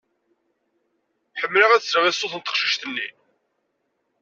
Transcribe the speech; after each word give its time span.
Ḥemmleɣ 1.41 1.71
ad 1.71 1.81
sleɣ 1.83 2.03
i 2.05 2.11
ṣṣut 2.15 2.33
n 2.37 2.41
teqcict-nni. 2.41 3.07